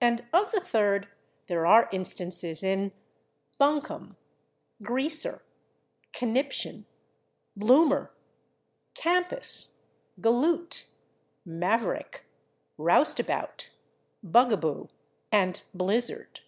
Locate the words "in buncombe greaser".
2.62-5.40